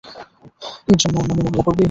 এর 0.89 0.97
জন্য 1.01 1.15
ওর 1.19 1.27
নামে 1.29 1.41
মামলা 1.45 1.63
করবি? 1.65 1.79